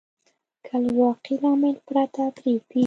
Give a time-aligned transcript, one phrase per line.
[0.65, 2.79] که له واقعي لامل پرته پرېږدي.